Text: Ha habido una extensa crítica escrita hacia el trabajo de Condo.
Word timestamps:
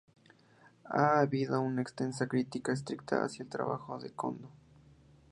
Ha 0.89 1.19
habido 1.19 1.61
una 1.61 1.83
extensa 1.83 2.25
crítica 2.27 2.73
escrita 2.73 3.23
hacia 3.23 3.43
el 3.43 3.49
trabajo 3.49 3.99
de 3.99 4.09
Condo. 4.11 4.49